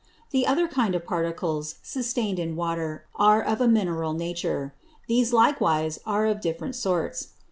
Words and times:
The 0.31 0.47
other 0.47 0.67
kind 0.67 0.95
of 0.95 1.05
Particles 1.05 1.75
sustain'd 1.83 2.39
in 2.39 2.55
Water 2.55 3.05
are 3.13 3.39
of 3.43 3.61
a 3.61 3.67
Mineral 3.67 4.13
Nature. 4.13 4.73
These 5.07 5.31
likewise 5.31 5.99
are 6.07 6.25
of 6.25 6.41
different 6.41 6.73
sorts. 6.75 7.33